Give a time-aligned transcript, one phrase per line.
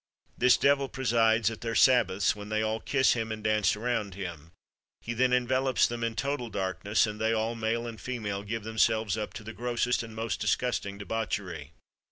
[0.35, 4.51] This devil presides at their sabbaths, when they all kiss him and dance around him.
[5.01, 9.15] He then envelopes them in total darkness, and they all, male and female, give themselves
[9.15, 11.73] up to the grossest and most disgusting debauchery."